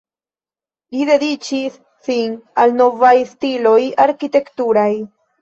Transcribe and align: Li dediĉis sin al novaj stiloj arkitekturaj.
Li 0.95 1.03
dediĉis 1.09 1.75
sin 2.07 2.33
al 2.65 2.75
novaj 2.81 3.13
stiloj 3.35 3.77
arkitekturaj. 4.09 4.89